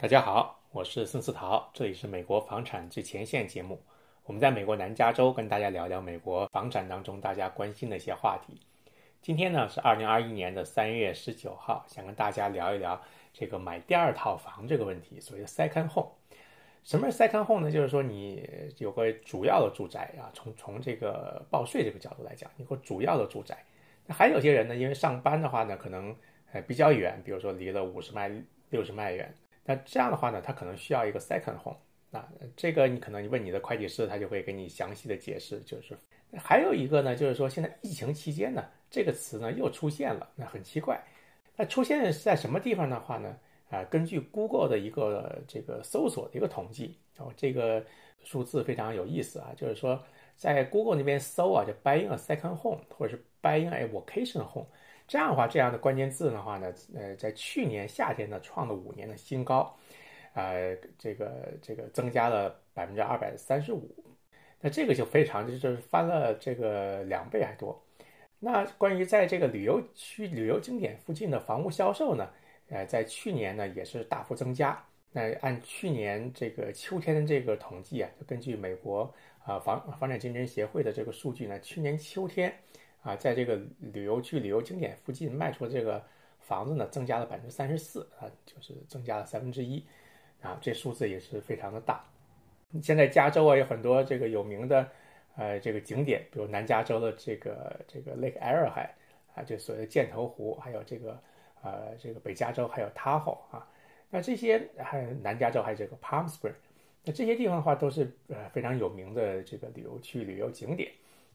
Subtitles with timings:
[0.00, 3.78] 大家好，我是孙思桃，这里是美国房产最前线节目。
[4.24, 8.58] 我们在美国南加州跟大家聊聊美国房产当中大家关心的一些话题。
[9.20, 12.98] 今天呢是二零二一年的三月十九号，想跟大家聊一聊
[13.34, 16.12] 这个买第二套房这个问题，所谓的 second home。
[16.82, 17.70] 什么是 second home 呢？
[17.70, 18.48] 就是说你
[18.78, 23.62] 有个主要的住宅啊，从从这个报税这个角度来讲，你有个主要的住宅。
[24.06, 26.16] 那还有些人呢，因为上班的话呢，可能
[26.52, 28.32] 呃比较远，比如说离了五十迈、
[28.70, 29.30] 六十迈远。
[29.70, 31.78] 那这样的话呢，他可能需要一个 second home。
[32.10, 32.20] 那
[32.56, 35.60] 这个你可能你问你的会计师，他就会给你详细的解释。
[35.60, 35.96] 就是
[36.36, 41.00] 还有一个呢，就是说现在疫情期间呢，这个词呢又出现了，那很奇怪。
[41.54, 43.36] 那出现在什么地方的话呢？
[43.68, 47.84] 啊，根据 Google 的一个这个搜索的一个统计，哦，这个
[48.24, 50.02] 数字非常有意思啊，就是说
[50.34, 54.66] 在 Google 那边搜啊，就 buying a second home 或者是 buying a vacation home。
[55.10, 59.76] 这样的话，这样的关键字的话呢，呃，在去年夏天呢创了五年的新高，
[60.34, 63.92] 呃，这个这个增加了百分之二百三十五，
[64.60, 67.76] 那这个就非常就是翻了这个两倍还多。
[68.38, 72.30] 那关于在这个旅游区、旅游景点附近的房屋销售呢，
[72.68, 74.80] 呃，在去年呢也是大幅增加。
[75.10, 79.12] 那按去年这个秋天的这个统计啊，就根据美国
[79.44, 82.54] 啊房房产竞争协会的这个数据呢，去年秋天。
[83.02, 86.04] 啊，在这个旅游区、旅游景点附近卖出的这个
[86.38, 89.82] 房子呢，增加了百分之三十四啊，就是增加了三分之一，
[90.42, 92.04] 啊，这数字也是非常的大。
[92.82, 94.86] 现在加州啊有很多这个有名的
[95.36, 98.90] 呃这个景点，比如南加州的这个这个 Lake Arrowhead
[99.34, 101.18] 啊，就所谓的箭头湖，还有这个
[101.62, 103.66] 呃这个北加州还有 Tahoe 啊，
[104.10, 106.52] 那这些还有南加州还有这个 Palm Springs，
[107.04, 110.92] 那这些地方的话都是呃非常有名的这个旅游区、旅游景点。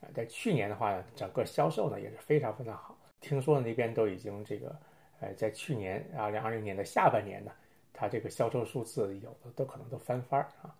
[0.00, 2.96] 啊，在去年的话呢，整个销售呢也是非常非常好。
[3.20, 4.76] 听说那边都已经这个，
[5.20, 7.50] 呃，在去年二零二零年的下半年呢，
[7.92, 10.74] 它这个销售数字有的都可能都翻番儿啊。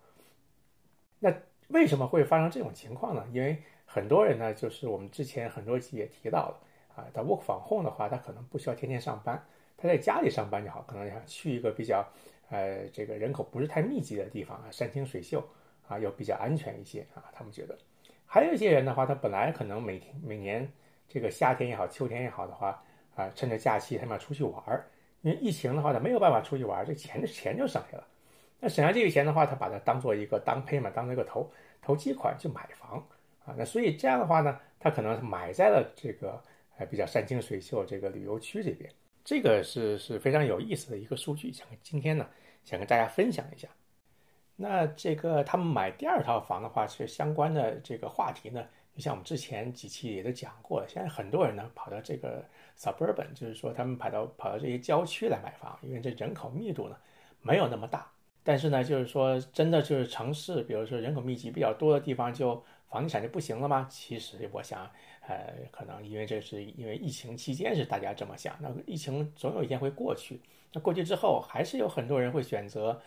[1.19, 1.33] 那
[1.69, 3.25] 为什么会发生这种情况呢？
[3.33, 6.59] 因为很多人呢，就是我们之前很多集也提到了
[6.95, 9.43] 啊，他 work from home 的话，他可能不需要天天上班，
[9.75, 12.07] 他在家里上班就好，可能想去一个比较
[12.49, 15.43] 呃这个人口不是太密集的地方啊，山清水秀
[15.87, 17.75] 啊，又比较安全一些啊，他们觉得。
[18.27, 20.69] 还有一些人的话，他本来可能每天每年
[21.07, 22.83] 这个夏天也好，秋天也好的话，
[23.15, 24.85] 啊，趁着假期他们要出去玩儿。
[25.21, 28.07] 因为疫情的话，他没有办法出去玩儿，这钱钱就省下了。
[28.59, 31.49] 那省下这笔钱的话，他把它当做一个当配嘛，当做一个投
[31.81, 33.03] 投机款去买房
[33.45, 33.55] 啊。
[33.57, 36.41] 那所以这样的话呢，他可能买在了这个
[36.77, 38.89] 呃比较山清水秀这个旅游区这边。
[39.23, 42.27] 这个是是非常有意思的一个数据，想今天呢
[42.63, 43.67] 想跟大家分享一下。
[44.59, 50.83] 那这个他们买第二套房的话，其实相关的这个话题呢，就像我们之前几期也都讲过。
[50.87, 52.43] 现在很多人呢跑到这个
[52.75, 56.95] suburban，就是说他们跑到跑到这些郊区来买房，因为这人口密度呢
[57.43, 58.11] 没有那么大。
[58.43, 63.85] 但是呢，就是说真的就是城市，比如说人口密集比较多的地方，就房地产就不行了吗？
[63.87, 64.89] 其实我想，
[65.27, 68.55] 呃，可能因为这是因为疫情期间是大家这么想。
[68.59, 70.41] 那疫情总有一天会过去，
[70.73, 72.99] 那过去之后还是有很多人会选择。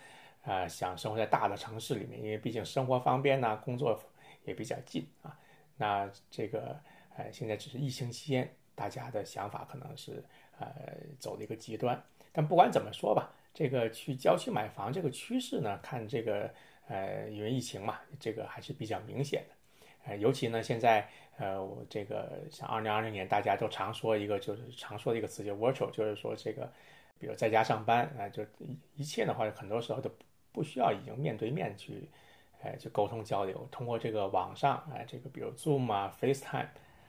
[0.43, 3.99] 啊，想生活在大的城市里面，因为毕竟生活方便呐，工作
[4.43, 5.37] 也比较近啊。
[5.77, 6.79] 那这个，
[7.15, 10.23] 呃，现在只是疫情期间，大家的想法可能是
[10.59, 10.67] 呃
[11.19, 12.03] 走了一个极端。
[12.31, 16.51] 但不管怎么说吧，这个去郊区买房这个趋势呢，看这个，
[16.87, 19.55] 呃，因为疫情嘛，这个还是比较明显的。
[20.05, 21.07] 呃，尤其呢，现在，
[21.37, 26.67] 呃，我这个像二零二零年，大家都常说一个，就是常说的一个词，就 virtual，就是说这个，
[27.19, 30.11] 比如在家上班啊，就一一切的话，很多时候都。
[30.51, 32.09] 不需要已经面对面去，
[32.61, 36.67] 呃，去沟通交流，通过这个网上，哎，这个比如 Zoom 啊、FaceTime，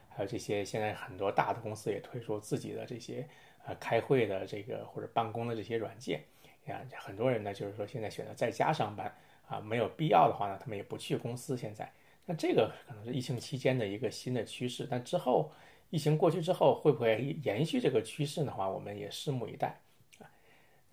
[0.09, 3.27] 还有这些现在很多大的公司也推出自己的这些
[3.65, 6.23] 呃开会的这个或者办公的这些软件，
[6.67, 9.13] 啊，很多人呢就是说现在选择在家上班
[9.47, 11.57] 啊，没有必要的话呢，他们也不去公司。
[11.57, 11.91] 现在，
[12.25, 15.51] 那这个可能是疫情期间的一个新的趋势，但之后
[15.89, 19.79] 疫情过去之后会不会延续这个趋势的话，我们也拭目以待。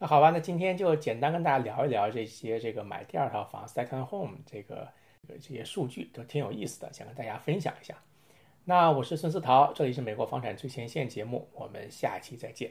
[0.03, 4.89] 那好吧，那今天就简单跟大家聊一聊这些这个买第二套房 second home 这个
[5.29, 7.95] 这些数据都挺有意思的，想跟大家分享一下。
[8.65, 12.71] 那我是孙思桃，这里是美国房产最前线节目，我们下期再见。